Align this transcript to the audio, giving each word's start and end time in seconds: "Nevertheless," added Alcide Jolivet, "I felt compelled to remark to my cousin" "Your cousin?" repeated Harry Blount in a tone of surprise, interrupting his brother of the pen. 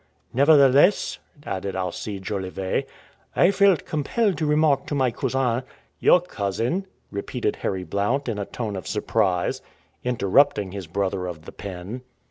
"Nevertheless," 0.33 1.19
added 1.45 1.75
Alcide 1.75 2.23
Jolivet, 2.23 2.87
"I 3.35 3.51
felt 3.51 3.85
compelled 3.85 4.35
to 4.39 4.47
remark 4.47 4.87
to 4.87 4.95
my 4.95 5.11
cousin" 5.11 5.61
"Your 5.99 6.19
cousin?" 6.19 6.87
repeated 7.11 7.57
Harry 7.57 7.83
Blount 7.83 8.27
in 8.27 8.39
a 8.39 8.45
tone 8.45 8.75
of 8.75 8.87
surprise, 8.87 9.61
interrupting 10.03 10.71
his 10.71 10.87
brother 10.87 11.27
of 11.27 11.45
the 11.45 11.51
pen. 11.51 12.01